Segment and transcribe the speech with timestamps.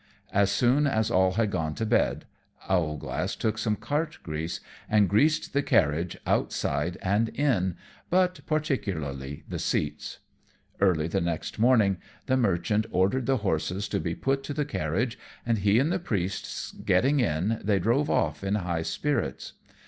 [0.33, 2.25] As soon as all had gone to bed,
[2.67, 7.75] Owlglass took some cart grease and greased the carriage outside and in,
[8.09, 10.17] but particularly the seats.
[10.79, 15.19] Early the next morning the Merchant ordered the horses to be put to the carriage,
[15.45, 19.53] and he and the priest getting in, they drove off in high spirits.